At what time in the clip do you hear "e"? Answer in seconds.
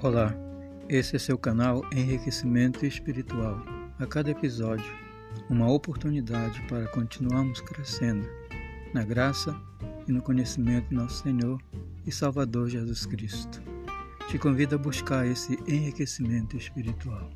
10.06-10.12, 12.06-12.12